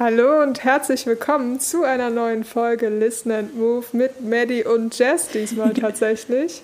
[0.00, 5.26] Hallo und herzlich willkommen zu einer neuen Folge Listen and Move mit Maddie und Jess
[5.26, 6.62] diesmal tatsächlich.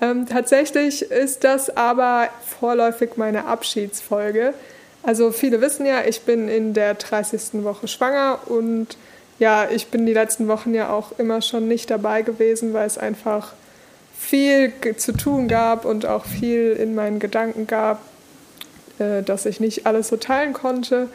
[0.00, 4.54] ähm, tatsächlich ist das aber vorläufig meine Abschiedsfolge.
[5.02, 7.64] Also viele wissen ja, ich bin in der 30.
[7.64, 8.96] Woche schwanger und
[9.40, 12.96] ja, ich bin die letzten Wochen ja auch immer schon nicht dabei gewesen, weil es
[12.96, 13.54] einfach
[14.16, 17.98] viel zu tun gab und auch viel in meinen Gedanken gab,
[19.00, 21.08] äh, dass ich nicht alles so teilen konnte.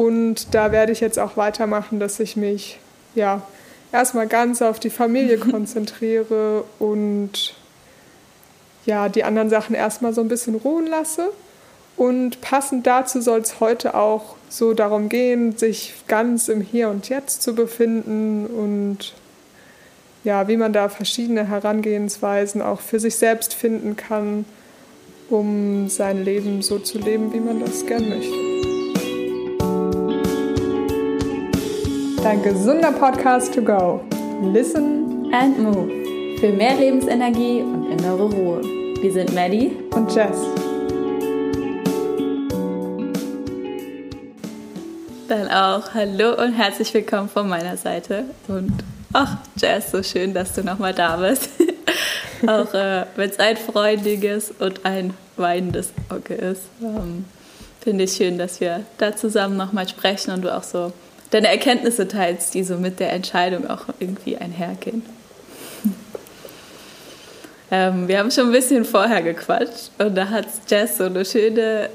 [0.00, 2.78] Und da werde ich jetzt auch weitermachen, dass ich mich
[3.14, 3.42] ja
[3.92, 7.54] erstmal ganz auf die Familie konzentriere und
[8.86, 11.28] ja, die anderen Sachen erstmal so ein bisschen ruhen lasse.
[11.98, 17.10] Und passend dazu soll es heute auch so darum gehen, sich ganz im Hier und
[17.10, 19.12] Jetzt zu befinden und
[20.24, 24.46] ja, wie man da verschiedene Herangehensweisen auch für sich selbst finden kann,
[25.28, 28.49] um sein Leben so zu leben, wie man das gern möchte.
[32.22, 34.04] Dein gesunder Podcast to go.
[34.42, 35.88] Listen and move.
[36.38, 38.60] Für mehr Lebensenergie und innere Ruhe.
[39.00, 40.36] Wir sind Maddie und Jess.
[45.28, 48.24] Dann auch Hallo und herzlich willkommen von meiner Seite.
[48.48, 48.84] Und
[49.14, 51.48] ach, Jess, so schön, dass du nochmal da bist.
[52.46, 56.64] auch äh, wenn es ein freudiges und ein weinendes Auge ist.
[56.82, 57.24] Ähm,
[57.80, 60.92] Finde ich schön, dass wir da zusammen nochmal sprechen und du auch so
[61.30, 65.02] deine Erkenntnisse teilst, die so mit der Entscheidung auch irgendwie einhergehen.
[67.70, 71.90] ähm, wir haben schon ein bisschen vorher gequatscht und da hat Jess so eine schöne,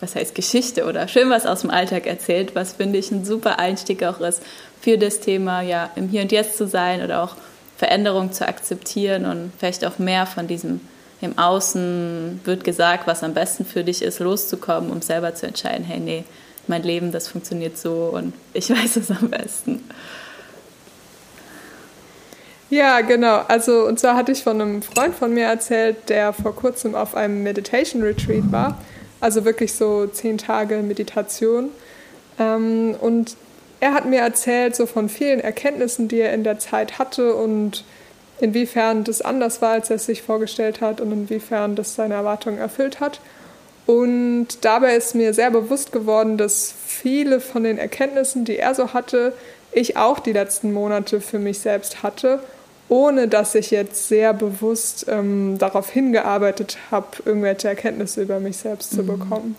[0.00, 3.58] was heißt Geschichte oder schön was aus dem Alltag erzählt, was finde ich ein super
[3.58, 4.42] Einstieg auch ist
[4.80, 7.36] für das Thema, ja, im Hier und Jetzt zu sein oder auch
[7.76, 10.80] Veränderung zu akzeptieren und vielleicht auch mehr von diesem
[11.20, 15.84] im Außen wird gesagt, was am besten für dich ist, loszukommen, um selber zu entscheiden,
[15.84, 16.24] hey, nee,
[16.68, 19.84] mein Leben, das funktioniert so und ich weiß es am besten.
[22.70, 23.42] Ja, genau.
[23.46, 27.14] Also, und zwar hatte ich von einem Freund von mir erzählt, der vor kurzem auf
[27.14, 28.78] einem Meditation Retreat war.
[29.20, 31.68] Also wirklich so zehn Tage Meditation.
[32.38, 33.36] Ähm, und
[33.80, 37.84] er hat mir erzählt so von vielen Erkenntnissen, die er in der Zeit hatte und
[38.40, 42.58] inwiefern das anders war, als er es sich vorgestellt hat und inwiefern das seine Erwartungen
[42.58, 43.20] erfüllt hat.
[43.86, 48.94] Und dabei ist mir sehr bewusst geworden, dass viele von den Erkenntnissen, die er so
[48.94, 49.34] hatte,
[49.72, 52.40] ich auch die letzten Monate für mich selbst hatte,
[52.88, 58.92] ohne dass ich jetzt sehr bewusst ähm, darauf hingearbeitet habe, irgendwelche Erkenntnisse über mich selbst
[58.92, 58.96] mhm.
[58.96, 59.56] zu bekommen.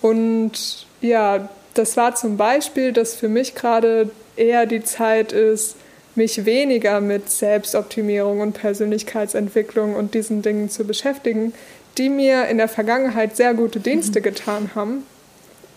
[0.00, 5.76] Und ja, das war zum Beispiel, dass für mich gerade eher die Zeit ist,
[6.14, 11.52] mich weniger mit Selbstoptimierung und Persönlichkeitsentwicklung und diesen Dingen zu beschäftigen,
[11.98, 14.24] die mir in der Vergangenheit sehr gute Dienste mhm.
[14.24, 15.06] getan haben,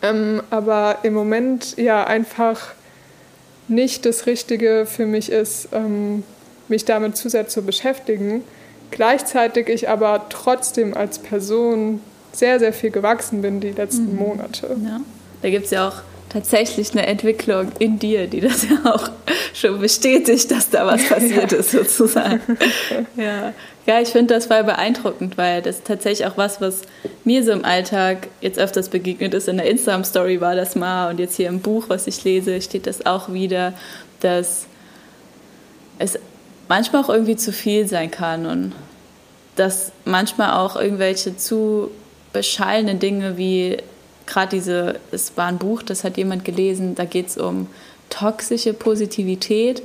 [0.02, 2.74] ähm, aber im Moment ja einfach
[3.68, 6.24] nicht das Richtige für mich ist, ähm,
[6.68, 8.44] mich damit zu sehr zu beschäftigen.
[8.92, 12.02] Gleichzeitig ich aber trotzdem als Person
[12.32, 14.20] sehr, sehr viel gewachsen bin die letzten mhm.
[14.20, 14.78] Monate.
[14.84, 15.02] Ja.
[15.42, 19.10] Da gibt es ja auch tatsächlich eine Entwicklung in dir, die das ja auch
[19.54, 21.58] schon bestätigt, dass da was passiert ja.
[21.58, 22.58] ist, sozusagen.
[23.16, 23.54] Ja,
[23.88, 26.84] ja ich finde das voll beeindruckend, weil das tatsächlich auch was, was
[27.24, 29.48] mir so im Alltag jetzt öfters begegnet ist.
[29.48, 32.86] In der Instagram-Story war das mal und jetzt hier im Buch, was ich lese, steht
[32.86, 33.74] das auch wieder,
[34.20, 34.68] dass
[35.98, 36.20] es
[36.68, 38.74] manchmal auch irgendwie zu viel sein kann und
[39.56, 41.90] dass manchmal auch irgendwelche zu
[42.34, 43.78] beschallenen Dinge wie
[44.28, 47.68] gerade diese, es war ein Buch, das hat jemand gelesen, da geht es um
[48.10, 49.82] toxische Positivität,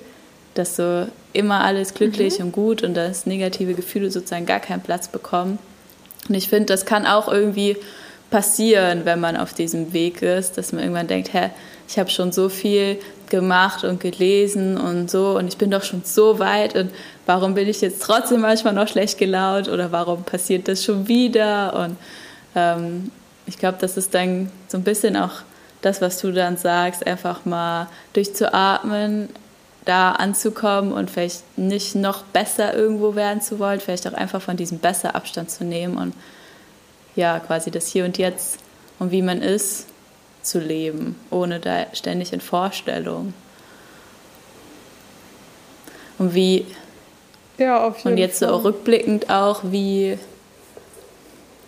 [0.54, 2.46] dass so immer alles glücklich mhm.
[2.46, 5.58] und gut und dass negative Gefühle sozusagen gar keinen Platz bekommen.
[6.28, 7.76] Und ich finde, das kann auch irgendwie
[8.30, 11.50] passieren, wenn man auf diesem Weg ist, dass man irgendwann denkt, hä,
[11.88, 12.98] ich habe schon so viel
[13.28, 16.90] gemacht und gelesen und so und ich bin doch schon so weit und
[17.26, 21.74] warum bin ich jetzt trotzdem manchmal noch schlecht gelaunt oder warum passiert das schon wieder
[21.74, 21.96] und
[22.54, 23.10] ähm,
[23.46, 25.42] ich glaube, das ist dann so ein bisschen auch
[25.80, 29.28] das, was du dann sagst, einfach mal durchzuatmen,
[29.84, 34.56] da anzukommen und vielleicht nicht noch besser irgendwo werden zu wollen, vielleicht auch einfach von
[34.56, 36.14] diesem besser Abstand zu nehmen und
[37.16, 38.58] ja, quasi das Hier und Jetzt
[38.98, 39.86] und wie man ist
[40.42, 43.34] zu leben, ohne da ständig in Vorstellung.
[46.18, 46.66] Und wie
[47.58, 48.48] ja, auf jeden und jetzt Fall.
[48.48, 50.18] so rückblickend auch, wie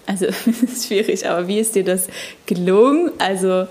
[0.06, 2.08] also es ist schwierig, aber wie ist dir das
[2.46, 3.12] gelungen?
[3.19, 3.66] Also,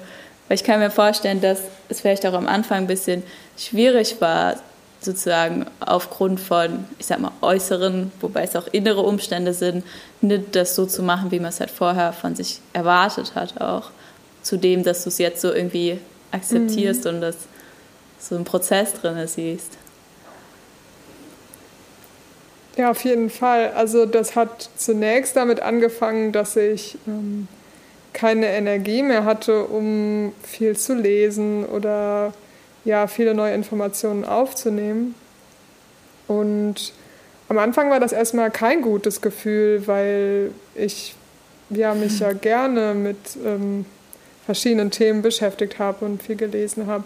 [0.47, 3.23] weil ich kann mir vorstellen, dass es vielleicht auch am Anfang ein bisschen
[3.57, 4.55] schwierig war,
[5.01, 9.83] sozusagen aufgrund von, ich sag mal, äußeren, wobei es auch innere Umstände sind,
[10.21, 13.91] nicht das so zu machen, wie man es halt vorher von sich erwartet hat, auch.
[14.41, 15.99] Zu dem, dass du es jetzt so irgendwie
[16.31, 17.09] akzeptierst mhm.
[17.11, 17.37] und das
[18.19, 19.77] so im Prozess drin siehst.
[22.75, 23.71] Ja, auf jeden Fall.
[23.73, 27.47] Also das hat zunächst damit angefangen, dass ich ähm,
[28.13, 32.33] keine Energie mehr hatte, um viel zu lesen oder
[32.85, 35.15] ja, viele neue Informationen aufzunehmen.
[36.27, 36.93] Und
[37.49, 41.15] am Anfang war das erstmal kein gutes Gefühl, weil ich
[41.69, 43.85] ja, mich ja gerne mit ähm,
[44.45, 47.05] verschiedenen Themen beschäftigt habe und viel gelesen habe.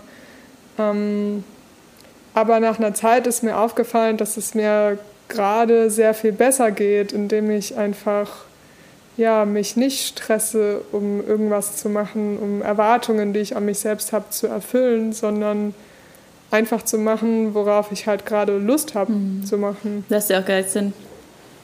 [0.80, 1.44] Ähm,
[2.34, 7.12] aber nach einer Zeit ist mir aufgefallen, dass es mir gerade sehr viel besser geht,
[7.12, 8.47] indem ich einfach
[9.18, 14.14] ja, mich nicht stresse, um irgendwas zu machen, um Erwartungen, die ich an mich selbst
[14.14, 15.74] habe, zu erfüllen, sondern
[16.52, 19.44] einfach zu machen, worauf ich halt gerade Lust habe mhm.
[19.44, 20.06] zu machen.
[20.08, 20.94] Das ist ja auch geil Sinn.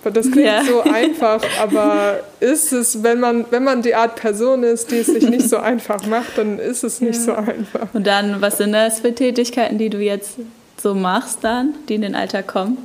[0.03, 0.65] Das klingt ja.
[0.65, 5.07] so einfach, aber ist es, wenn man, wenn man die Art Person ist, die es
[5.07, 7.21] sich nicht so einfach macht, dann ist es nicht ja.
[7.21, 7.87] so einfach.
[7.93, 10.39] Und dann, was sind das für Tätigkeiten, die du jetzt
[10.81, 12.77] so machst dann, die in den Alltag kommen?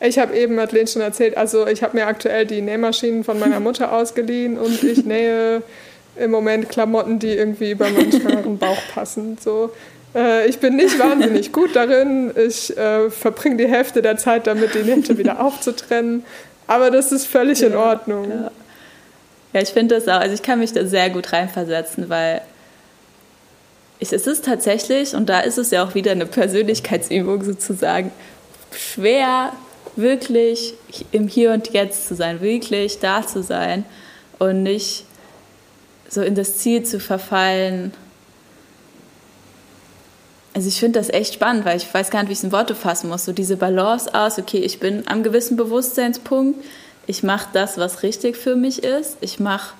[0.00, 3.60] Ich habe eben Madeleine schon erzählt, also ich habe mir aktuell die Nähmaschinen von meiner
[3.60, 5.62] Mutter ausgeliehen und ich nähe
[6.16, 9.38] im Moment Klamotten, die irgendwie über meinen schwangeren Bauch passen.
[9.42, 9.70] So.
[10.14, 12.32] Äh, ich bin nicht wahnsinnig gut darin.
[12.36, 16.24] Ich äh, verbringe die Hälfte der Zeit damit, die Nähte wieder aufzutrennen.
[16.66, 18.30] Aber das ist völlig ja, in Ordnung.
[18.30, 18.50] Ja,
[19.52, 20.20] ja ich finde das auch.
[20.20, 22.40] Also ich kann mich da sehr gut reinversetzen, weil
[23.98, 28.10] ich, es ist tatsächlich, und da ist es ja auch wieder eine Persönlichkeitsübung sozusagen,
[28.72, 29.52] schwer
[29.96, 30.74] wirklich
[31.12, 33.84] im Hier und Jetzt zu sein, wirklich da zu sein
[34.38, 35.04] und nicht
[36.08, 37.92] so in das Ziel zu verfallen.
[40.54, 42.52] Also ich finde das echt spannend, weil ich weiß gar nicht, wie ich es in
[42.52, 43.24] Worte fassen muss.
[43.24, 46.64] So diese Balance aus, okay, ich bin am gewissen Bewusstseinspunkt,
[47.06, 49.74] ich mache das, was richtig für mich ist, ich mache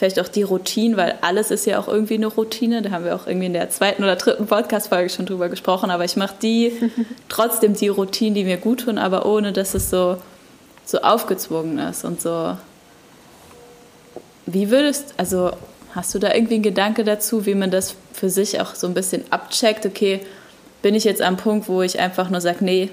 [0.00, 2.80] vielleicht auch die Routine, weil alles ist ja auch irgendwie eine Routine.
[2.80, 5.90] Da haben wir auch irgendwie in der zweiten oder dritten Podcast-Folge schon drüber gesprochen.
[5.90, 6.72] Aber ich mache die
[7.28, 10.16] trotzdem die Routine, die mir gut tun, aber ohne, dass es so,
[10.86, 12.56] so aufgezwungen ist und so.
[14.46, 15.50] Wie würdest, also
[15.94, 18.94] hast du da irgendwie einen Gedanke dazu, wie man das für sich auch so ein
[18.94, 19.84] bisschen abcheckt?
[19.84, 20.20] Okay,
[20.80, 22.88] bin ich jetzt am Punkt, wo ich einfach nur sage, nee,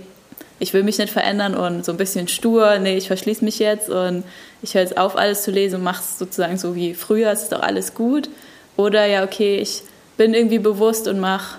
[0.59, 3.89] ich will mich nicht verändern und so ein bisschen stur, nee, ich verschließe mich jetzt
[3.89, 4.23] und
[4.61, 7.43] ich höre jetzt auf, alles zu lesen und mache es sozusagen so wie früher, es
[7.43, 8.29] ist doch alles gut.
[8.75, 9.83] Oder ja, okay, ich
[10.17, 11.57] bin irgendwie bewusst und mache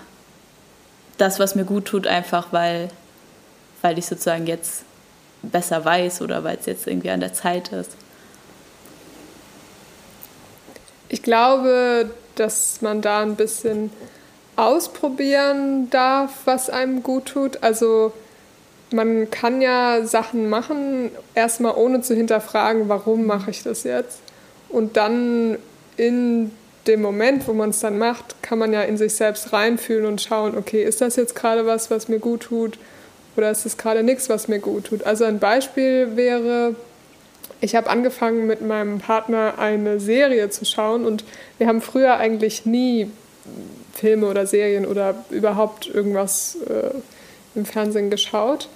[1.17, 2.89] das, was mir gut tut, einfach weil,
[3.81, 4.83] weil ich sozusagen jetzt
[5.41, 7.91] besser weiß oder weil es jetzt irgendwie an der Zeit ist.
[11.07, 13.91] Ich glaube, dass man da ein bisschen
[14.55, 17.63] ausprobieren darf, was einem gut tut.
[17.63, 18.13] Also
[18.91, 24.19] man kann ja Sachen machen, erstmal ohne zu hinterfragen, warum mache ich das jetzt.
[24.69, 25.57] Und dann
[25.97, 26.51] in
[26.87, 30.21] dem Moment, wo man es dann macht, kann man ja in sich selbst reinfühlen und
[30.21, 32.79] schauen, okay, ist das jetzt gerade was, was mir gut tut
[33.35, 35.03] oder ist es gerade nichts, was mir gut tut.
[35.03, 36.75] Also ein Beispiel wäre,
[37.61, 41.23] ich habe angefangen mit meinem Partner eine Serie zu schauen und
[41.57, 43.11] wir haben früher eigentlich nie
[43.93, 46.89] Filme oder Serien oder überhaupt irgendwas äh,
[47.55, 48.69] im Fernsehen geschaut.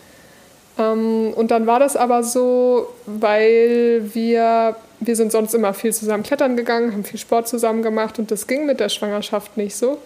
[0.78, 6.24] Ähm, und dann war das aber so, weil wir, wir sind sonst immer viel zusammen
[6.24, 10.00] klettern gegangen, haben viel Sport zusammen gemacht und das ging mit der Schwangerschaft nicht so.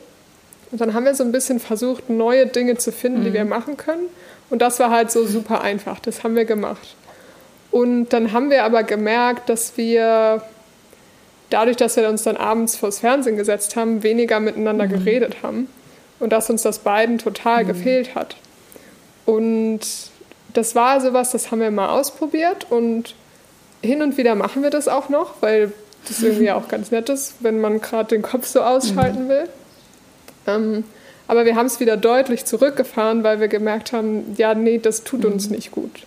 [0.71, 3.25] Und dann haben wir so ein bisschen versucht, neue Dinge zu finden, mhm.
[3.25, 4.07] die wir machen können.
[4.49, 5.99] Und das war halt so super einfach.
[5.99, 6.95] Das haben wir gemacht.
[7.71, 10.41] Und dann haben wir aber gemerkt, dass wir
[11.49, 14.91] dadurch, dass wir uns dann abends vors Fernsehen gesetzt haben, weniger miteinander mhm.
[14.91, 15.69] geredet haben.
[16.19, 17.67] Und dass uns das beiden total mhm.
[17.67, 18.35] gefehlt hat.
[19.27, 19.81] Und
[20.53, 23.13] das war sowas, das haben wir mal ausprobiert und
[23.83, 25.73] hin und wieder machen wir das auch noch, weil
[26.07, 29.29] das irgendwie auch ganz nett ist, wenn man gerade den Kopf so ausschalten mhm.
[29.29, 29.49] will.
[30.47, 30.83] Ähm,
[31.27, 35.25] aber wir haben es wieder deutlich zurückgefahren, weil wir gemerkt haben, ja, nee, das tut
[35.25, 35.33] mhm.
[35.33, 36.05] uns nicht gut.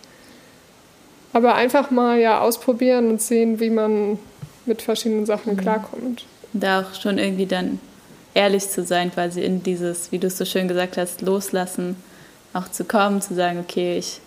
[1.35, 4.19] Aber einfach mal ja ausprobieren und sehen, wie man
[4.65, 5.59] mit verschiedenen Sachen mhm.
[5.59, 6.25] klarkommt.
[6.55, 7.81] Da auch schon irgendwie dann
[8.33, 11.97] ehrlich zu sein, quasi in dieses, wie du es so schön gesagt hast, loslassen,
[12.53, 14.21] auch zu kommen, zu sagen, okay, ich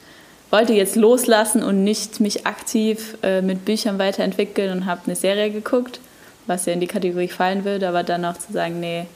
[0.52, 5.50] wollte jetzt loslassen und nicht mich aktiv äh, mit Büchern weiterentwickeln und habe eine Serie
[5.50, 6.00] geguckt,
[6.46, 9.08] was ja in die Kategorie fallen würde, aber dann auch zu sagen, nee,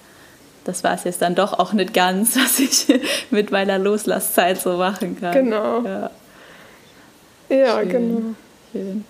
[0.65, 2.87] das war es jetzt dann doch auch nicht ganz, was ich
[3.31, 5.31] mit meiner Loslasszeit so machen kann.
[5.31, 5.81] Genau.
[5.81, 6.09] Ja,
[7.49, 7.89] ja Schön.
[7.89, 8.21] genau.
[8.71, 9.05] Schön.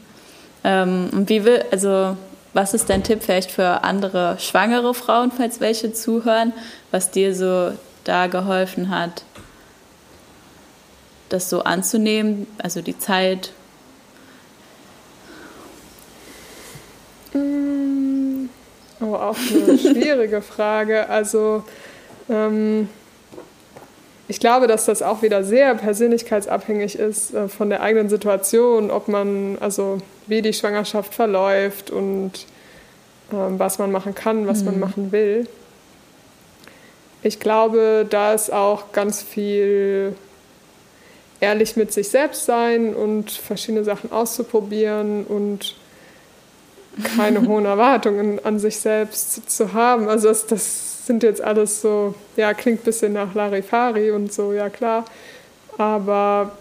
[0.63, 2.18] Ähm, und wie will, also
[2.54, 6.54] was ist dein Tipp vielleicht für andere schwangere Frauen, falls welche zuhören,
[6.92, 7.72] was dir so
[8.04, 9.24] da geholfen hat,
[11.30, 13.52] das so anzunehmen, also die Zeit?
[17.34, 18.18] Mm,
[19.00, 21.10] Oh, auch eine schwierige Frage.
[21.10, 21.64] Also
[22.30, 22.90] ähm,
[24.28, 29.08] ich glaube, dass das auch wieder sehr persönlichkeitsabhängig ist äh, von der eigenen Situation, ob
[29.08, 32.32] man, also wie die Schwangerschaft verläuft und
[33.32, 34.66] ähm, was man machen kann, was mhm.
[34.66, 35.48] man machen will.
[37.22, 40.16] Ich glaube, da ist auch ganz viel
[41.39, 45.75] ehrlich mit sich selbst sein und verschiedene Sachen auszuprobieren und
[47.15, 50.10] keine hohen Erwartungen an sich selbst zu haben.
[50.10, 54.53] Also das, das sind jetzt alles so, ja, klingt ein bisschen nach Larifari und so,
[54.53, 55.06] ja klar.
[55.77, 56.51] Aber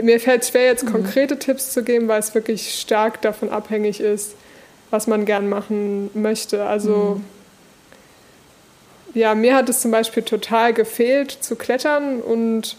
[0.00, 0.92] mir fällt es schwer, jetzt mhm.
[0.92, 4.34] konkrete Tipps zu geben, weil es wirklich stark davon abhängig ist,
[4.90, 6.64] was man gern machen möchte.
[6.64, 7.24] Also mhm.
[9.14, 12.76] ja, mir hat es zum Beispiel total gefehlt zu klettern und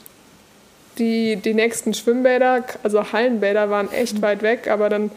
[0.99, 4.21] die, die nächsten Schwimmbäder, also Hallenbäder, waren echt mhm.
[4.21, 5.11] weit weg, aber dann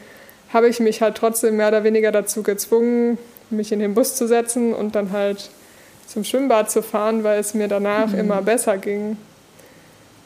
[0.53, 3.19] habe ich mich halt trotzdem mehr oder weniger dazu gezwungen,
[3.51, 5.51] mich in den Bus zu setzen und dann halt
[6.07, 8.21] zum Schwimmbad zu fahren, weil es mir danach mhm.
[8.21, 9.17] immer besser ging.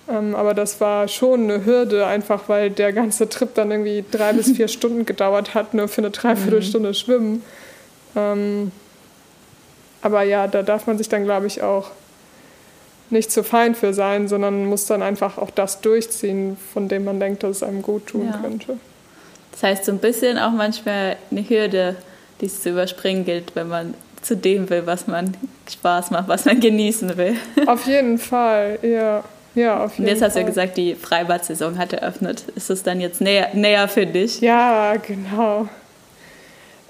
[0.09, 4.33] Ähm, aber das war schon eine Hürde, einfach weil der ganze Trip dann irgendwie drei
[4.33, 6.95] bis vier Stunden gedauert hat, nur für eine Dreiviertelstunde mhm.
[6.95, 7.45] Schwimmen.
[8.15, 8.73] Ähm,
[10.03, 11.91] aber ja, da darf man sich dann, glaube ich, auch
[13.11, 17.21] nicht zu fein für sein, sondern muss dann einfach auch das durchziehen, von dem man
[17.21, 18.39] denkt, dass es einem gut tun ja.
[18.39, 18.79] könnte.
[19.53, 21.97] Das heißt, so ein bisschen auch manchmal eine Hürde,
[22.41, 25.37] die es zu überspringen gilt, wenn man zu dem will, was man
[25.71, 27.37] Spaß macht, was man genießen will.
[27.67, 29.25] Auf jeden Fall, ja.
[29.55, 32.45] Ja, auf jeden Und jetzt hast du ja gesagt, die Freibad-Saison hat eröffnet.
[32.57, 34.43] Ist es dann jetzt näher, näher für dich?
[34.43, 35.67] Ja, genau.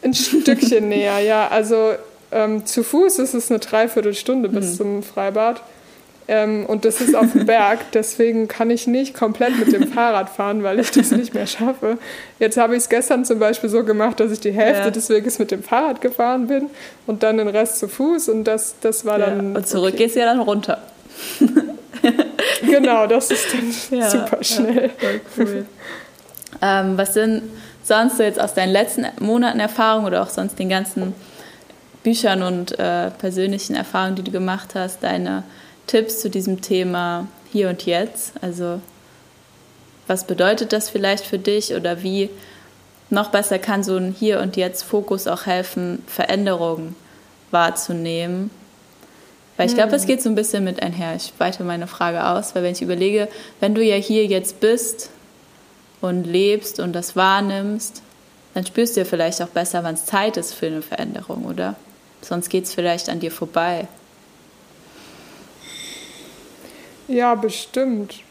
[0.02, 1.46] Ein Stückchen näher, ja.
[1.46, 1.92] Also
[2.32, 4.76] ähm, zu Fuß ist es eine Dreiviertelstunde bis hm.
[4.76, 5.62] zum Freibad.
[6.28, 10.28] Ähm, und das ist auf dem Berg, deswegen kann ich nicht komplett mit dem Fahrrad
[10.28, 11.99] fahren, weil ich das nicht mehr schaffe.
[12.40, 14.90] Jetzt habe ich es gestern zum Beispiel so gemacht, dass ich die Hälfte ja.
[14.90, 16.68] des Weges mit dem Fahrrad gefahren bin
[17.06, 19.26] und dann den Rest zu Fuß und das, das war ja.
[19.26, 19.56] dann.
[19.56, 20.04] Und zurück okay.
[20.04, 20.83] gehst du ja dann runter.
[22.66, 24.90] genau, das ist dann ja, super schnell.
[25.38, 25.66] cool.
[26.61, 27.42] ähm, was sind
[27.85, 31.14] sonst so jetzt aus deinen letzten Monaten Erfahrungen oder auch sonst den ganzen
[32.02, 35.45] Büchern und äh, persönlichen Erfahrungen, die du gemacht hast, deine
[35.87, 38.33] Tipps zu diesem Thema hier und jetzt?
[38.40, 38.81] Also
[40.07, 42.31] was bedeutet das vielleicht für dich oder wie
[43.11, 46.97] noch besser kann so ein Hier und Jetzt Fokus auch helfen, Veränderungen
[47.50, 48.50] wahrzunehmen?
[49.57, 50.09] Weil ich glaube, es hm.
[50.09, 51.16] geht so ein bisschen mit einher.
[51.16, 53.28] Ich weite meine Frage aus, weil wenn ich überlege,
[53.61, 55.11] wenn du ja hier jetzt bist
[56.00, 58.02] und lebst und das wahrnimmst,
[58.55, 61.75] dann spürst du ja vielleicht auch besser, wann es Zeit ist für eine Veränderung, oder?
[62.21, 63.88] Sonst geht es vielleicht an dir vorbei.
[67.09, 68.23] Ja, bestimmt.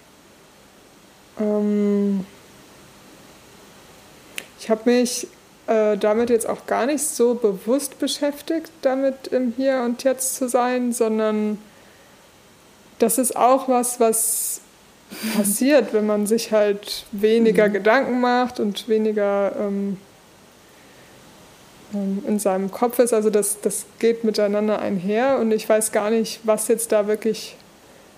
[1.39, 2.25] Ähm
[4.60, 5.27] ich habe mich
[5.67, 10.50] äh, damit jetzt auch gar nicht so bewusst beschäftigt, damit im Hier und Jetzt zu
[10.50, 11.60] sein, sondern
[13.00, 14.62] das ist auch was, was
[15.38, 17.74] passiert, wenn man sich halt weniger mhm.
[17.74, 19.98] Gedanken macht und weniger ähm,
[21.94, 23.13] ähm, in seinem Kopf ist.
[23.13, 27.55] Also das, das geht miteinander einher und ich weiß gar nicht, was jetzt da wirklich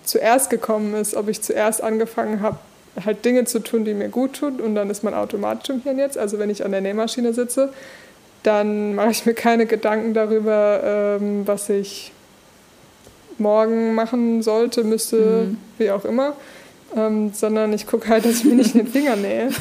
[0.08, 2.58] zuerst gekommen ist, ob ich zuerst angefangen habe,
[3.06, 5.92] halt Dinge zu tun, die mir gut tun und dann ist man automatisch im Hier
[5.92, 6.18] und Jetzt.
[6.18, 7.72] Also wenn ich an der Nähmaschine sitze,
[8.44, 12.12] dann mache ich mir keine Gedanken darüber, ähm, was ich
[13.38, 15.58] morgen machen sollte, müsste, mhm.
[15.78, 16.34] wie auch immer,
[16.96, 19.50] ähm, sondern ich gucke halt, dass ich mir nicht den Finger nähe.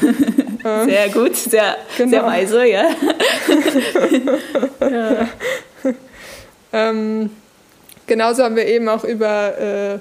[0.65, 2.09] Ähm, sehr gut, sehr, genau.
[2.09, 2.89] sehr weise, ja.
[4.81, 5.27] ja.
[6.73, 7.29] ähm,
[8.07, 9.99] genauso haben wir eben auch über äh,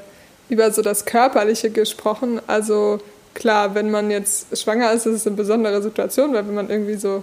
[0.48, 2.40] über so das Körperliche gesprochen.
[2.46, 3.00] Also
[3.34, 6.96] klar, wenn man jetzt schwanger ist, ist es eine besondere Situation, weil wenn man irgendwie
[6.96, 7.22] so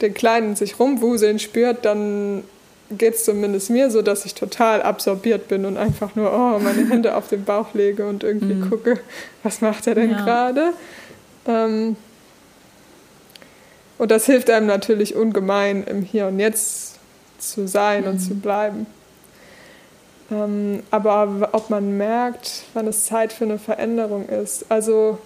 [0.00, 2.44] den Kleinen sich rumwuseln spürt, dann
[2.90, 6.88] geht es zumindest mir so, dass ich total absorbiert bin und einfach nur oh, meine
[6.90, 8.70] Hände auf den Bauch lege und irgendwie mhm.
[8.70, 9.00] gucke,
[9.42, 10.24] was macht er denn ja.
[10.24, 10.72] gerade.
[11.46, 11.96] Ähm,
[13.96, 16.98] und das hilft einem natürlich ungemein, im Hier und Jetzt
[17.38, 18.10] zu sein mhm.
[18.10, 18.86] und zu bleiben.
[20.30, 24.66] Ähm, aber ob man merkt, wann es Zeit für eine Veränderung ist.
[24.70, 25.18] Also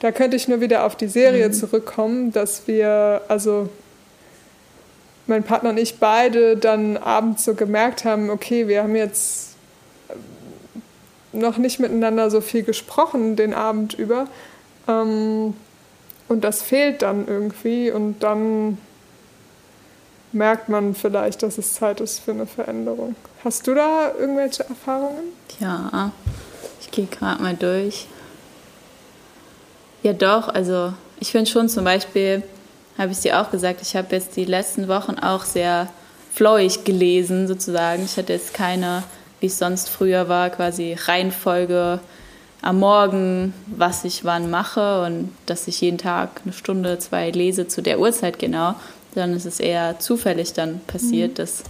[0.00, 1.52] da könnte ich nur wieder auf die Serie mhm.
[1.52, 3.68] zurückkommen, dass wir, also
[5.26, 9.56] mein Partner und ich beide dann abends so gemerkt haben, okay, wir haben jetzt
[11.32, 14.28] noch nicht miteinander so viel gesprochen den Abend über.
[14.86, 15.54] Ähm,
[16.28, 18.78] und das fehlt dann irgendwie und dann
[20.32, 23.16] merkt man vielleicht, dass es Zeit ist für eine Veränderung.
[23.44, 25.32] Hast du da irgendwelche Erfahrungen?
[25.60, 26.12] Ja,
[26.80, 28.06] ich gehe gerade mal durch.
[30.02, 32.42] Ja, doch, also ich finde schon zum Beispiel,
[32.96, 35.88] habe ich dir auch gesagt, ich habe jetzt die letzten Wochen auch sehr
[36.34, 38.04] flowig gelesen, sozusagen.
[38.04, 39.02] Ich hatte jetzt keine,
[39.40, 42.00] wie es sonst früher war, quasi Reihenfolge
[42.62, 47.68] am Morgen, was ich wann mache und dass ich jeden Tag eine Stunde, zwei lese
[47.68, 48.74] zu der Uhrzeit genau,
[49.18, 51.34] sondern es ist eher zufällig dann passiert, mhm.
[51.34, 51.64] dass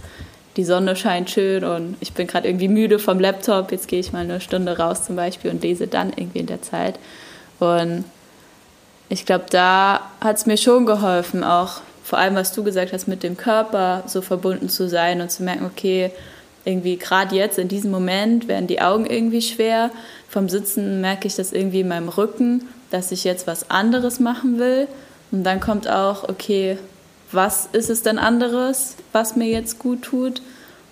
[0.55, 4.11] die Sonne scheint schön und ich bin gerade irgendwie müde vom Laptop, jetzt gehe ich
[4.11, 6.99] mal eine Stunde raus zum Beispiel und lese dann irgendwie in der Zeit.
[7.59, 8.03] Und
[9.09, 13.07] ich glaube, da hat es mir schon geholfen, auch vor allem, was du gesagt hast,
[13.07, 16.11] mit dem Körper so verbunden zu sein und zu merken, okay,
[16.65, 19.89] irgendwie gerade jetzt in diesem Moment werden die Augen irgendwie schwer.
[20.27, 24.59] Vom Sitzen merke ich das irgendwie in meinem Rücken, dass ich jetzt was anderes machen
[24.59, 24.87] will.
[25.31, 26.77] Und dann kommt auch, okay,
[27.31, 30.41] was ist es denn anderes, was mir jetzt gut tut?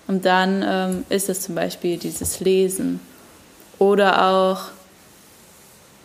[0.06, 3.00] Und dann ähm, ist es zum Beispiel dieses Lesen.
[3.78, 4.70] Oder auch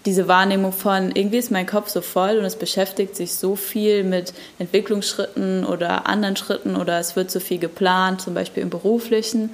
[0.06, 4.04] diese Wahrnehmung von, irgendwie ist mein Kopf so voll und es beschäftigt sich so viel
[4.04, 9.52] mit Entwicklungsschritten oder anderen Schritten oder es wird so viel geplant, zum Beispiel im beruflichen.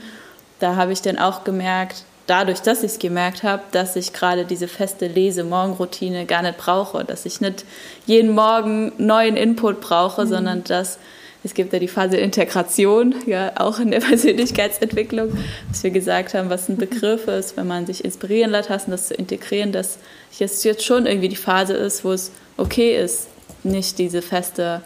[0.59, 4.45] Da habe ich dann auch gemerkt, dadurch, dass ich es gemerkt habe, dass ich gerade
[4.45, 7.65] diese feste Lese-Morgenroutine gar nicht brauche, dass ich nicht
[8.05, 10.29] jeden Morgen neuen Input brauche, mhm.
[10.29, 10.99] sondern dass
[11.41, 15.37] es gibt ja die Phase Integration, ja auch in der Persönlichkeitsentwicklung,
[15.69, 19.13] was wir gesagt haben, was ein Begriff ist, wenn man sich inspirieren lässt, das zu
[19.13, 19.99] integrieren, dass
[20.37, 23.27] es jetzt schon irgendwie die Phase ist, wo es okay ist,
[23.63, 24.81] nicht diese feste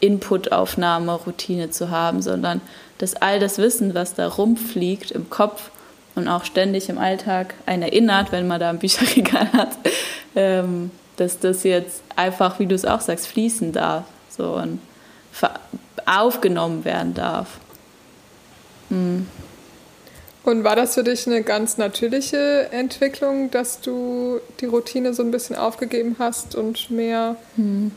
[0.00, 2.60] Inputaufnahme-Routine zu haben, sondern
[2.98, 5.70] dass all das Wissen, was da rumfliegt im Kopf
[6.14, 9.76] und auch ständig im Alltag einen erinnert, wenn man da ein Bücherregal hat,
[10.36, 14.04] ähm, dass das jetzt einfach, wie du es auch sagst, fließen darf.
[14.28, 14.80] So und
[16.06, 17.58] aufgenommen werden darf.
[18.90, 19.26] Mhm.
[20.44, 25.30] Und war das für dich eine ganz natürliche Entwicklung, dass du die Routine so ein
[25.30, 27.92] bisschen aufgegeben hast und mehr mhm.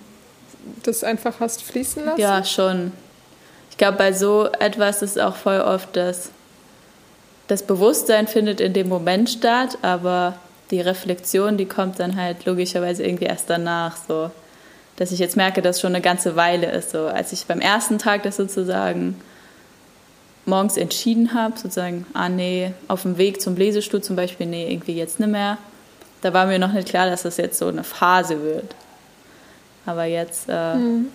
[0.84, 2.22] das einfach hast fließen lassen?
[2.22, 2.94] Ja, schon.
[3.70, 6.30] Ich glaube, bei so etwas ist auch voll oft das,
[7.48, 10.36] das Bewusstsein findet in dem Moment statt, aber
[10.72, 14.32] die Reflexion, die kommt dann halt logischerweise irgendwie erst danach so
[14.98, 16.90] dass ich jetzt merke, dass schon eine ganze Weile ist.
[16.90, 19.16] So, als ich beim ersten Tag das sozusagen
[20.46, 24.96] morgens entschieden habe, sozusagen, ah nee, auf dem Weg zum Lesestuhl zum Beispiel, nee, irgendwie
[24.96, 25.58] jetzt nicht mehr.
[26.22, 28.76] Da war mir noch nicht klar, dass das jetzt so eine Phase wird.
[29.86, 31.10] Aber jetzt, äh, mhm.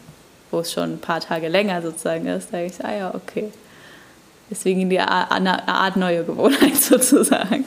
[0.52, 3.50] wo es schon ein paar Tage länger sozusagen ist, sage ich, ah ja, okay.
[4.52, 7.64] Deswegen die eine Art neue Gewohnheit sozusagen.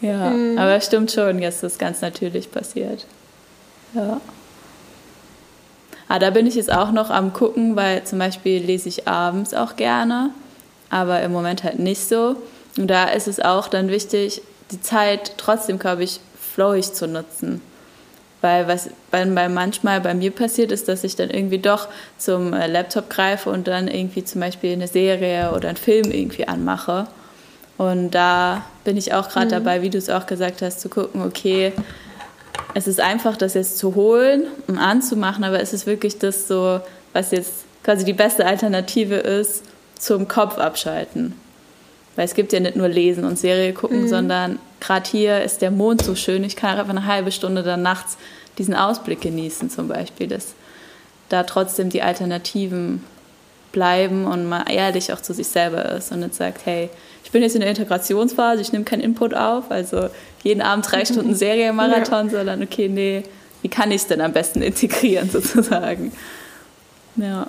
[0.00, 0.56] ja, mhm.
[0.56, 3.04] aber es stimmt schon, jetzt ist das ganz natürlich passiert.
[3.92, 4.18] Ja.
[6.08, 9.52] Ah, da bin ich jetzt auch noch am gucken, weil zum Beispiel lese ich abends
[9.52, 10.30] auch gerne,
[10.88, 12.36] aber im Moment halt nicht so.
[12.78, 17.60] Und da ist es auch dann wichtig, die Zeit trotzdem, glaube ich, flowig zu nutzen.
[18.46, 22.68] Weil was weil manchmal bei mir passiert ist, dass ich dann irgendwie doch zum äh,
[22.68, 27.08] Laptop greife und dann irgendwie zum Beispiel eine Serie oder einen Film irgendwie anmache.
[27.76, 29.50] Und da bin ich auch gerade mhm.
[29.50, 31.72] dabei, wie du es auch gesagt hast, zu gucken, okay,
[32.74, 36.78] es ist einfach, das jetzt zu holen und anzumachen, aber es ist wirklich das so,
[37.12, 39.64] was jetzt quasi die beste Alternative ist
[39.98, 41.34] zum Kopf abschalten.
[42.14, 44.08] Weil es gibt ja nicht nur Lesen und Serie gucken, mhm.
[44.08, 46.44] sondern gerade hier ist der Mond so schön.
[46.44, 48.16] Ich kann einfach eine halbe Stunde dann nachts
[48.58, 50.54] diesen Ausblick genießen, zum Beispiel, dass
[51.28, 53.04] da trotzdem die Alternativen
[53.72, 56.88] bleiben und man ehrlich auch zu sich selber ist und nicht sagt, hey,
[57.24, 60.08] ich bin jetzt in der Integrationsphase, ich nehme keinen Input auf, also
[60.42, 62.38] jeden Abend drei Stunden Serienmarathon, ja.
[62.38, 63.24] sondern okay, nee,
[63.62, 66.12] wie kann ich es denn am besten integrieren sozusagen?
[67.16, 67.48] Ja.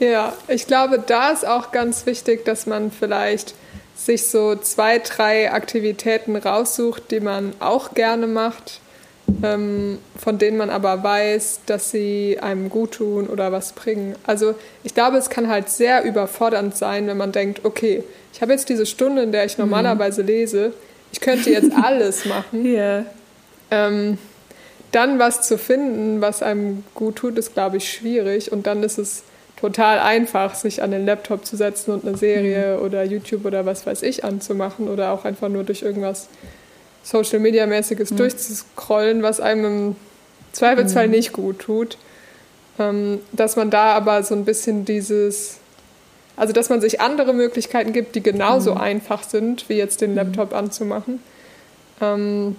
[0.00, 3.54] Ja, ich glaube, da ist auch ganz wichtig, dass man vielleicht
[3.96, 8.80] sich so zwei, drei Aktivitäten raussucht, die man auch gerne macht
[9.42, 14.16] ähm, von denen man aber weiß, dass sie einem gut tun oder was bringen.
[14.26, 18.52] Also ich glaube, es kann halt sehr überfordernd sein, wenn man denkt, okay, ich habe
[18.52, 19.64] jetzt diese Stunde, in der ich mhm.
[19.64, 20.72] normalerweise lese,
[21.12, 22.64] ich könnte jetzt alles machen.
[22.64, 23.06] Yeah.
[23.70, 24.18] Ähm,
[24.92, 28.52] dann was zu finden, was einem gut tut, ist, glaube ich, schwierig.
[28.52, 29.22] Und dann ist es
[29.60, 32.84] total einfach, sich an den Laptop zu setzen und eine Serie mhm.
[32.84, 36.28] oder YouTube oder was weiß ich anzumachen oder auch einfach nur durch irgendwas
[37.08, 38.16] Social Media mäßiges mhm.
[38.18, 39.96] durchzuscrollen, was einem im
[40.52, 41.12] Zweifelsfall mhm.
[41.12, 41.96] nicht gut tut.
[42.78, 45.58] Ähm, dass man da aber so ein bisschen dieses,
[46.36, 48.80] also dass man sich andere Möglichkeiten gibt, die genauso mhm.
[48.80, 50.16] einfach sind, wie jetzt den mhm.
[50.16, 51.22] Laptop anzumachen.
[52.02, 52.56] Ähm,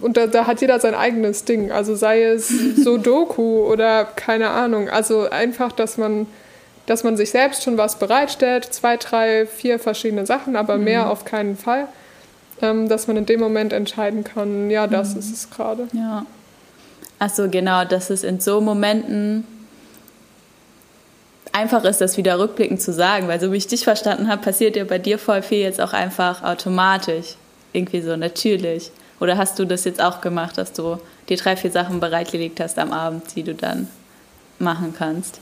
[0.00, 1.72] und da, da, hat jeder sein eigenes Ding.
[1.72, 2.48] Also sei es
[2.84, 4.88] so Doku oder keine Ahnung.
[4.88, 6.28] Also einfach, dass man,
[6.86, 10.84] dass man sich selbst schon was bereitstellt, zwei, drei, vier verschiedene Sachen, aber mhm.
[10.84, 11.88] mehr auf keinen Fall
[12.62, 15.20] ähm, dass man in dem Moment entscheiden kann, ja, das mhm.
[15.20, 15.88] ist es gerade.
[15.92, 16.24] Ja.
[17.18, 19.44] Ach so, genau, dass es in so Momenten
[21.52, 24.76] einfach ist, das wieder rückblickend zu sagen, weil so wie ich dich verstanden habe, passiert
[24.76, 27.36] ja bei dir voll viel jetzt auch einfach automatisch,
[27.72, 28.90] irgendwie so natürlich.
[29.20, 30.98] Oder hast du das jetzt auch gemacht, dass du
[31.30, 33.88] dir drei, vier Sachen bereitgelegt hast am Abend, die du dann
[34.58, 35.40] machen kannst?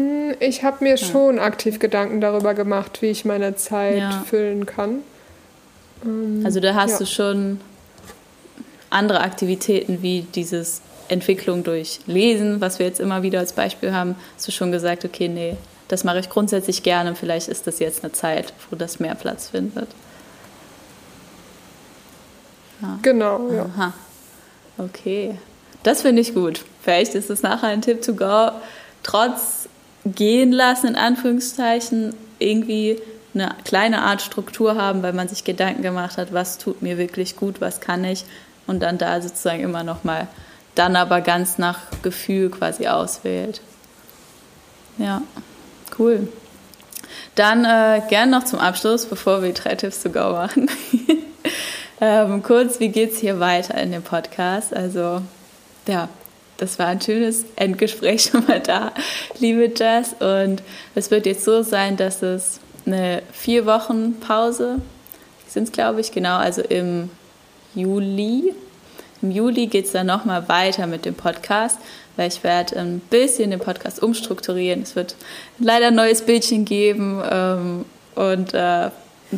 [0.00, 0.96] Hm, ich habe mir ja.
[0.96, 4.24] schon aktiv Gedanken darüber gemacht, wie ich meine Zeit ja.
[4.26, 5.00] füllen kann.
[6.04, 6.98] Ähm, also da hast ja.
[6.98, 7.60] du schon
[8.88, 14.16] andere Aktivitäten wie dieses Entwicklung durch Lesen, was wir jetzt immer wieder als Beispiel haben,
[14.36, 15.56] hast du schon gesagt, okay, nee,
[15.88, 17.14] das mache ich grundsätzlich gerne.
[17.14, 19.88] Vielleicht ist das jetzt eine Zeit, wo das mehr Platz findet.
[22.80, 22.98] Ja.
[23.02, 23.64] Genau, ja.
[23.64, 23.92] Aha.
[24.78, 25.34] Okay.
[25.82, 26.64] Das finde ich gut.
[26.82, 28.52] Vielleicht ist es nachher ein Tipp to go.
[29.02, 29.68] Trotz
[30.04, 32.98] gehen lassen, in Anführungszeichen, irgendwie
[33.34, 37.36] eine kleine Art Struktur haben, weil man sich Gedanken gemacht hat, was tut mir wirklich
[37.36, 38.24] gut, was kann ich
[38.66, 40.28] und dann da sozusagen immer noch mal
[40.74, 43.60] dann aber ganz nach Gefühl quasi auswählt.
[44.98, 45.22] Ja,
[45.98, 46.28] cool.
[47.34, 50.70] Dann äh, gern noch zum Abschluss, bevor wir drei Tipps to go machen.
[52.00, 54.74] ähm, kurz, wie geht es hier weiter in dem Podcast?
[54.74, 55.22] Also,
[55.86, 56.08] ja,
[56.60, 58.92] das war ein schönes Endgespräch schon mal da,
[59.38, 60.14] liebe Jess.
[60.20, 60.62] Und
[60.94, 64.80] es wird jetzt so sein, dass es eine vier Wochen Pause
[65.46, 67.10] sind es, glaube ich, genau, also im
[67.74, 68.54] Juli.
[69.22, 71.78] Im Juli geht es dann nochmal weiter mit dem Podcast,
[72.16, 74.82] weil ich werde ein bisschen den Podcast umstrukturieren.
[74.82, 75.16] Es wird
[75.58, 78.90] leider ein neues Bildchen geben ähm, und äh,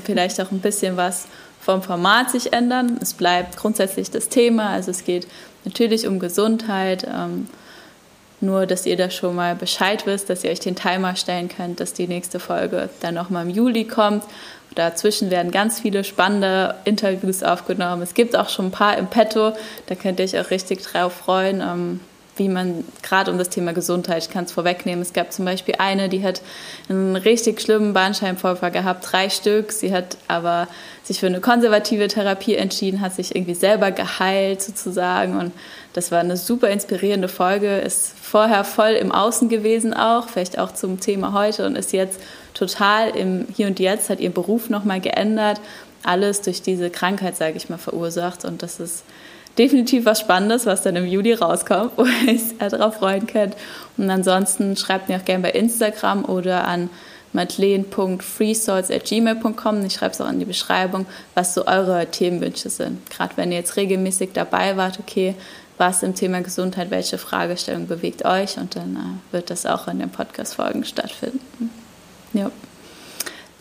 [0.05, 1.27] vielleicht auch ein bisschen was
[1.65, 2.99] vom Format sich ändern.
[3.01, 5.29] Es bleibt grundsätzlich das Thema, also es geht
[5.65, 7.07] natürlich um Gesundheit.
[7.09, 7.47] Ähm,
[8.41, 11.79] nur, dass ihr da schon mal Bescheid wisst, dass ihr euch den Timer stellen könnt,
[11.79, 14.25] dass die nächste Folge dann nochmal im Juli kommt.
[14.75, 18.03] Dazwischen werden ganz viele spannende Interviews aufgenommen.
[18.03, 19.53] Es gibt auch schon ein paar im Petto,
[19.87, 21.61] da könnt ihr euch auch richtig drauf freuen.
[21.61, 22.01] Ähm,
[22.37, 25.75] wie man gerade um das Thema Gesundheit, ich kann es vorwegnehmen, es gab zum Beispiel
[25.79, 26.41] eine, die hat
[26.89, 29.73] einen richtig schlimmen Bandscheibenvorfall gehabt, drei Stück.
[29.73, 30.67] Sie hat aber
[31.03, 35.37] sich für eine konservative Therapie entschieden, hat sich irgendwie selber geheilt sozusagen.
[35.37, 35.53] Und
[35.93, 40.73] das war eine super inspirierende Folge, ist vorher voll im Außen gewesen auch, vielleicht auch
[40.73, 42.19] zum Thema heute und ist jetzt
[42.55, 45.61] total im Hier und Jetzt, hat ihren Beruf nochmal geändert,
[46.03, 48.45] alles durch diese Krankheit, sage ich mal, verursacht.
[48.47, 49.05] Und das ist
[49.59, 53.57] definitiv was Spannendes, was dann im Juli rauskommt, wo ihr euch darauf freuen könnt.
[53.97, 56.91] Und ansonsten schreibt mir auch gerne bei Instagram oder an
[57.33, 59.85] madeleine.freesource.gmail.com.
[59.87, 63.09] Ich schreibe es auch in die Beschreibung, was so eure Themenwünsche sind.
[63.11, 65.35] Gerade wenn ihr jetzt regelmäßig dabei wart, okay,
[65.79, 69.99] was im Thema Gesundheit, welche Fragestellung bewegt euch und dann äh, wird das auch in
[69.99, 71.71] den Podcast-Folgen stattfinden.
[72.35, 72.51] Ja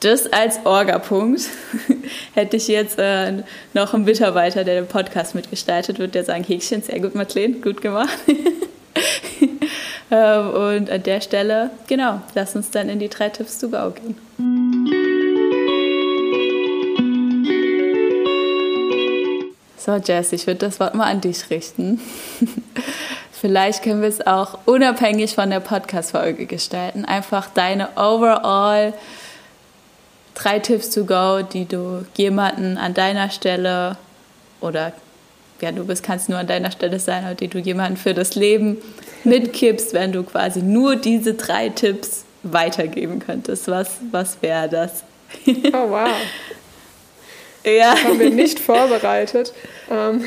[0.02, 1.42] das als Orga-Punkt.
[2.34, 6.82] Hätte ich jetzt äh, noch einen Mitarbeiter, der den Podcast mitgestaltet, würde der sagen, Häkchen,
[6.82, 8.18] sehr gut, Madeleine, gut gemacht.
[10.12, 13.92] ähm, und an der Stelle, genau, lass uns dann in die drei Tipps zu Go
[13.92, 14.16] gehen.
[19.78, 22.00] So, Jess, ich würde das Wort mal an dich richten.
[23.32, 27.06] Vielleicht können wir es auch unabhängig von der Podcast-Folge gestalten.
[27.06, 28.94] Einfach deine overall
[30.41, 33.97] drei Tipps to go, die du jemanden an deiner Stelle
[34.60, 34.93] oder
[35.62, 38.34] ja, du bist, kannst nur an deiner Stelle sein, aber die du jemanden für das
[38.34, 38.77] Leben
[39.23, 43.67] mitkippst, wenn du quasi nur diese drei Tipps weitergeben könntest.
[43.67, 45.04] Was, was wäre das?
[45.47, 46.10] Oh, wow.
[47.63, 47.93] Ja.
[47.93, 49.54] Das haben wir nicht vorbereitet.
[49.91, 50.23] Ähm,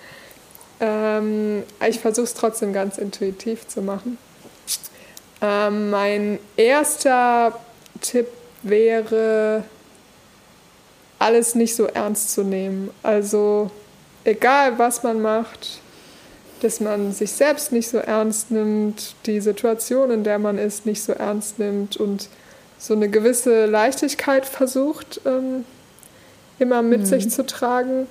[0.80, 4.16] ähm, ich versuche es trotzdem ganz intuitiv zu machen.
[5.40, 7.58] Ähm, mein erster
[8.00, 8.28] Tipp
[8.62, 9.64] wäre,
[11.18, 12.90] alles nicht so ernst zu nehmen.
[13.02, 13.70] Also
[14.24, 15.80] egal, was man macht,
[16.62, 21.02] dass man sich selbst nicht so ernst nimmt, die Situation, in der man ist, nicht
[21.02, 22.28] so ernst nimmt und
[22.78, 25.64] so eine gewisse Leichtigkeit versucht, ähm,
[26.58, 27.06] immer mit mhm.
[27.06, 28.06] sich zu tragen.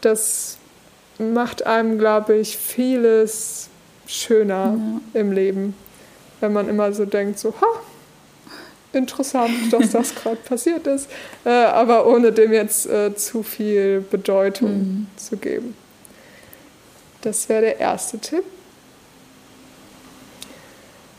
[0.00, 0.58] Das
[1.18, 3.68] macht einem, glaube ich, vieles
[4.06, 4.76] schöner
[5.14, 5.20] ja.
[5.20, 5.74] im Leben,
[6.40, 7.80] wenn man immer so denkt, so, ha,
[8.94, 11.08] interessant, dass das gerade passiert ist,
[11.44, 15.06] äh, aber ohne dem jetzt äh, zu viel Bedeutung mhm.
[15.16, 15.76] zu geben.
[17.22, 18.44] Das wäre der erste Tipp.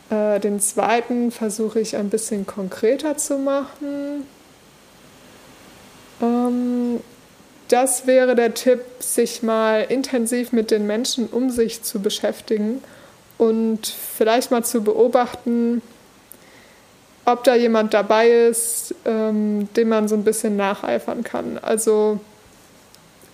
[0.09, 4.27] Äh, den zweiten versuche ich ein bisschen konkreter zu machen.
[6.21, 6.99] Ähm,
[7.67, 12.83] das wäre der Tipp, sich mal intensiv mit den Menschen um sich zu beschäftigen
[13.37, 15.81] und vielleicht mal zu beobachten,
[17.25, 21.57] ob da jemand dabei ist, ähm, dem man so ein bisschen nacheifern kann.
[21.61, 22.19] Also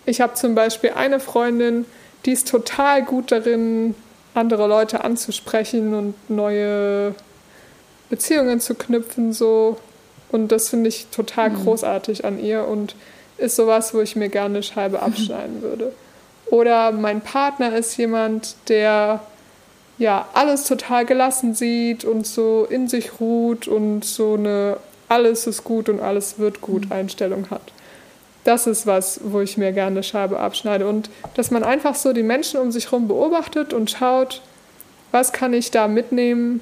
[0.06, 1.86] ich habe zum Beispiel eine Freundin,
[2.26, 3.96] die ist total gut darin,
[4.34, 7.16] andere Leute anzusprechen und neue
[8.10, 9.78] Beziehungen zu knüpfen, so.
[10.32, 11.64] Und das finde ich total mhm.
[11.64, 12.96] großartig an ihr und
[13.38, 15.92] ist sowas, wo ich mir gerne eine Scheibe abschneiden würde.
[16.46, 19.22] Oder mein Partner ist jemand, der
[20.02, 25.64] ja alles total gelassen sieht und so in sich ruht und so eine alles ist
[25.64, 26.94] gut und alles wird gut mhm.
[26.94, 27.74] Einstellung hat.
[28.44, 30.88] Das ist was, wo ich mir gerne eine Scheibe abschneide.
[30.88, 34.42] Und dass man einfach so die Menschen um sich herum beobachtet und schaut,
[35.12, 36.62] was kann ich da mitnehmen,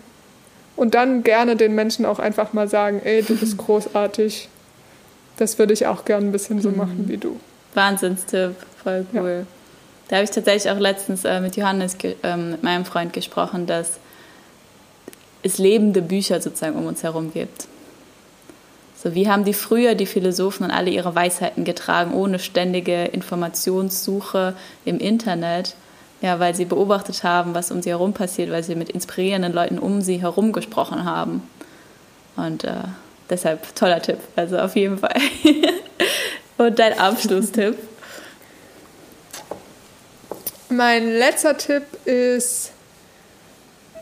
[0.79, 4.47] und dann gerne den Menschen auch einfach mal sagen, ey, du bist großartig.
[5.35, 7.37] Das würde ich auch gerne ein bisschen so machen wie du.
[7.73, 9.45] Wahnsinnstipp, voll cool.
[9.45, 9.58] Ja.
[10.09, 13.99] Da habe ich tatsächlich auch letztens äh, mit Johannes, äh, mit meinem Freund gesprochen, dass
[15.43, 17.67] es lebende Bücher sozusagen um uns herum gibt.
[19.01, 24.55] So, wie haben die früher die Philosophen und alle ihre Weisheiten getragen, ohne ständige Informationssuche
[24.83, 25.75] im Internet?
[26.21, 29.79] Ja, weil sie beobachtet haben, was um sie herum passiert, weil sie mit inspirierenden Leuten
[29.79, 31.43] um sie herum gesprochen haben.
[32.35, 32.73] Und äh,
[33.29, 35.15] deshalb toller Tipp, also auf jeden Fall.
[36.57, 37.77] Und dein Abschlusstipp?
[40.69, 42.71] Mein letzter Tipp ist,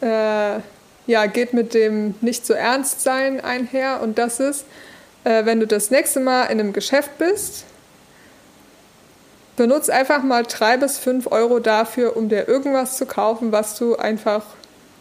[0.01, 0.59] äh,
[1.07, 4.01] ja, geht mit dem nicht so ernst sein einher.
[4.01, 4.65] Und das ist,
[5.23, 7.65] äh, wenn du das nächste Mal in einem Geschäft bist
[9.57, 13.97] benutz einfach mal drei bis fünf Euro dafür, um dir irgendwas zu kaufen, was du
[13.97, 14.43] einfach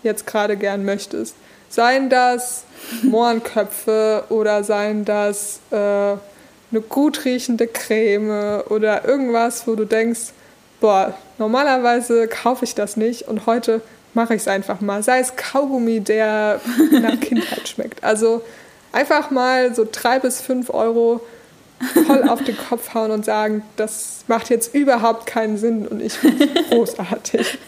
[0.02, 1.36] jetzt gerade gern möchtest.
[1.68, 2.64] Seien das
[3.02, 10.32] Mohrenköpfe oder seien das äh, eine gut riechende Creme oder irgendwas, wo du denkst,
[10.86, 13.80] boah, normalerweise kaufe ich das nicht und heute
[14.14, 15.02] mache ich es einfach mal.
[15.02, 16.60] Sei es Kaugummi, der
[16.92, 18.04] nach Kindheit schmeckt.
[18.04, 18.42] Also
[18.92, 21.20] einfach mal so drei bis fünf Euro
[22.06, 26.12] voll auf den Kopf hauen und sagen, das macht jetzt überhaupt keinen Sinn und ich
[26.12, 27.58] finde es großartig.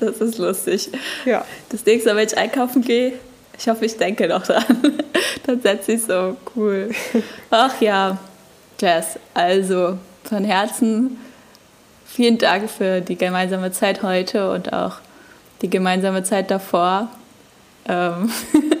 [0.00, 0.90] Das ist lustig.
[1.26, 1.44] Ja.
[1.68, 3.12] Das nächste Mal, wenn ich einkaufen gehe,
[3.56, 4.64] ich hoffe, ich denke noch dran.
[5.46, 6.90] Dann setze ich so cool.
[7.50, 8.18] Ach ja,
[8.80, 11.18] Jess, also von Herzen
[12.08, 14.96] vielen Dank für die gemeinsame Zeit heute und auch
[15.62, 17.08] die gemeinsame Zeit davor.
[17.86, 18.30] Ähm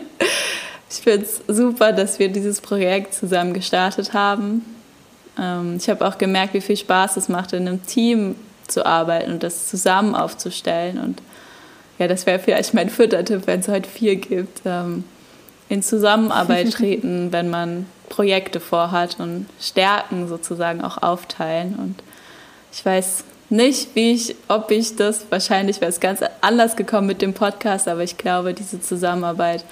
[0.90, 4.64] Ich finde es super, dass wir dieses Projekt zusammen gestartet haben.
[5.38, 8.36] Ähm, ich habe auch gemerkt, wie viel Spaß es macht, in einem Team
[8.66, 10.98] zu arbeiten und das zusammen aufzustellen.
[10.98, 11.22] Und
[11.98, 14.62] ja, das wäre vielleicht mein vierter Tipp, wenn es heute vier gibt.
[14.64, 15.04] Ähm,
[15.68, 21.74] in Zusammenarbeit treten, wenn man Projekte vorhat und Stärken sozusagen auch aufteilen.
[21.76, 21.96] Und
[22.72, 27.22] ich weiß nicht, wie ich, ob ich das, wahrscheinlich wäre es ganz anders gekommen mit
[27.22, 29.64] dem Podcast, aber ich glaube, diese Zusammenarbeit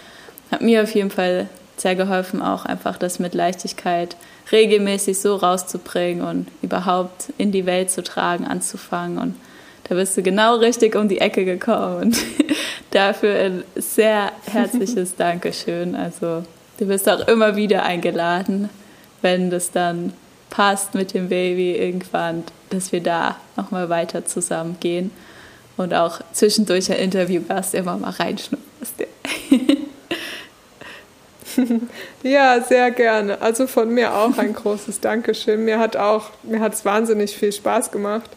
[0.50, 4.16] hat mir auf jeden Fall sehr geholfen, auch einfach das mit Leichtigkeit
[4.50, 9.18] regelmäßig so rauszubringen und überhaupt in die Welt zu tragen, anzufangen.
[9.18, 9.34] Und
[9.88, 12.02] da bist du genau richtig um die Ecke gekommen.
[12.02, 12.18] Und
[12.90, 15.94] dafür ein sehr herzliches Dankeschön.
[15.94, 16.44] Also
[16.78, 18.70] du bist auch immer wieder eingeladen,
[19.20, 20.12] wenn das dann
[20.50, 25.10] passt mit dem Baby irgendwann, dass wir da nochmal weiter zusammen gehen
[25.76, 28.94] und auch zwischendurch ein Interviewgast immer mal reinschnupperst.
[32.22, 33.40] ja, sehr gerne.
[33.40, 35.64] Also von mir auch ein großes Dankeschön.
[35.64, 38.30] Mir hat auch, mir hat es wahnsinnig viel Spaß gemacht,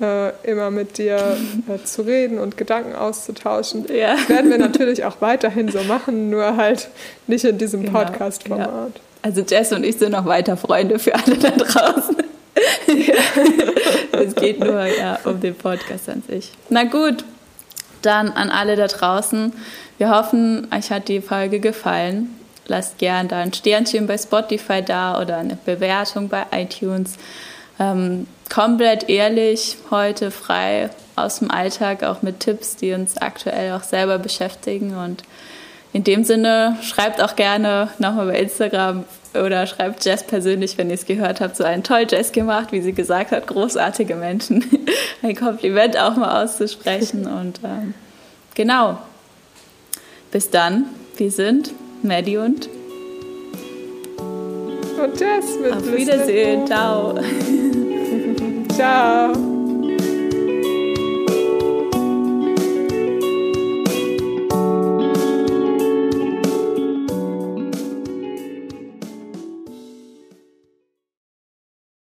[0.00, 1.36] äh, immer mit dir
[1.68, 3.86] äh, zu reden und Gedanken auszutauschen.
[3.92, 4.14] Ja.
[4.14, 6.88] Das werden wir natürlich auch weiterhin so machen, nur halt
[7.26, 8.94] nicht in diesem genau, Podcast-Format.
[8.94, 9.00] Ja.
[9.22, 12.16] Also Jess und ich sind noch weiter Freunde für alle da draußen.
[14.12, 16.52] es geht nur ja, um den Podcast an sich.
[16.68, 17.24] Na gut,
[18.02, 19.52] dann an alle da draußen.
[19.98, 25.20] Wir hoffen, euch hat die Folge gefallen lasst gern da ein Sternchen bei Spotify da
[25.20, 27.14] oder eine Bewertung bei iTunes.
[27.78, 33.82] Ähm, komplett ehrlich, heute frei aus dem Alltag, auch mit Tipps, die uns aktuell auch
[33.82, 34.96] selber beschäftigen.
[34.96, 35.22] Und
[35.92, 40.94] in dem Sinne, schreibt auch gerne nochmal bei Instagram oder schreibt Jess persönlich, wenn ihr
[40.94, 44.64] es gehört habt, so einen toll Jess gemacht, wie sie gesagt hat, großartige Menschen.
[45.22, 47.26] Ein Kompliment auch mal auszusprechen.
[47.26, 47.94] Und ähm,
[48.54, 48.98] genau,
[50.30, 52.68] bis dann, wir sind Maddie und
[55.02, 56.66] und Jess mit Auf Wiedersehen.
[56.66, 57.18] Ciao.
[58.74, 59.51] Ciao.